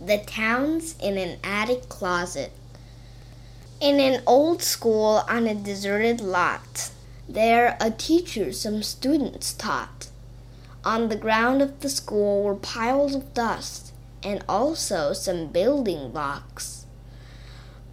[0.00, 2.52] The Towns in an Attic Closet.
[3.80, 6.92] In an old school on a deserted lot,
[7.28, 10.06] there a teacher some students taught.
[10.84, 16.86] On the ground of the school were piles of dust and also some building blocks.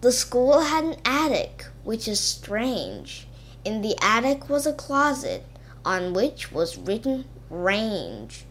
[0.00, 3.26] The school had an attic, which is strange.
[3.64, 5.44] In the attic was a closet
[5.84, 8.44] on which was written range.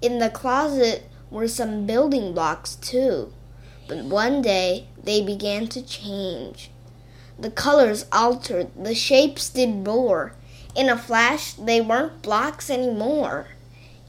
[0.00, 3.32] In the closet were some building blocks too,
[3.88, 6.70] but one day they began to change.
[7.38, 10.34] The colors altered, the shapes did roar.
[10.76, 13.48] In a flash, they weren't blocks anymore.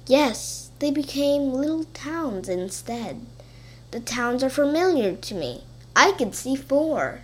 [0.05, 3.25] Yes, they became little towns instead.
[3.91, 5.63] The towns are familiar to me.
[5.95, 7.21] I can see four.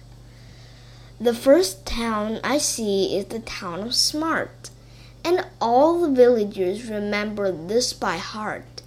[1.19, 4.69] The first town I see is the town of Smart,
[5.25, 8.78] and all the villagers remember this by heart.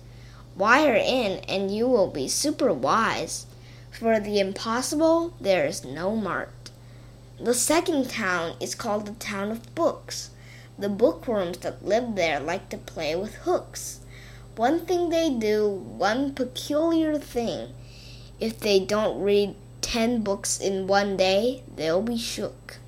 [0.56, 3.46] Wire in, and you will be super wise.
[3.90, 6.70] For the impossible, there is no mart.
[7.40, 10.30] The second town is called the town of books.
[10.78, 14.00] The bookworms that live there like to play with hooks.
[14.56, 17.72] One thing they do, one peculiar thing.
[18.38, 22.78] If they don't read ten books in one day, they'll be shook.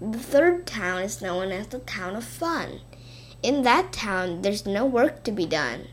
[0.00, 2.80] The third town is known as the town of fun.
[3.42, 5.88] In that town, there's no work to be done.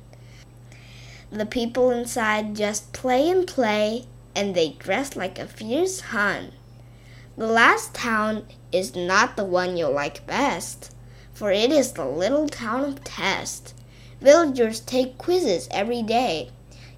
[1.31, 6.51] The people inside just play and play, and they dress like a fierce Hun.
[7.37, 10.93] The last town is not the one you'll like best,
[11.33, 13.73] for it is the little town of Test.
[14.19, 16.51] Villagers take quizzes every day,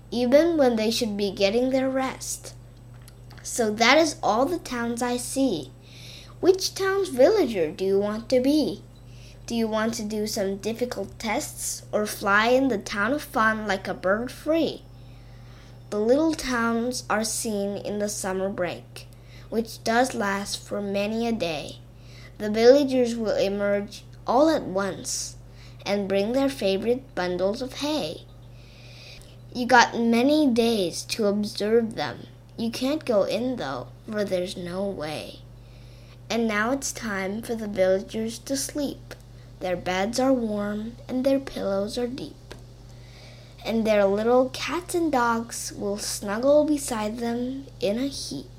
[0.09, 2.55] even when they should be getting their rest.
[3.43, 5.71] So that is all the towns I see.
[6.39, 8.81] Which town's villager do you want to be?
[9.45, 13.67] Do you want to do some difficult tests or fly in the town of fun
[13.67, 14.83] like a bird free?
[15.89, 19.05] The little towns are seen in the summer break,
[19.49, 21.79] which does last for many a day.
[22.37, 25.35] The villagers will emerge all at once
[25.85, 28.21] and bring their favorite bundles of hay.
[29.53, 32.27] You got many days to observe them.
[32.57, 35.39] You can't go in though, for there's no way.
[36.29, 39.12] And now it's time for the villagers to sleep.
[39.63, 42.53] Their beds are warm and their pillows are deep.
[43.65, 48.52] And their little cats and dogs will snuggle beside them in a heap.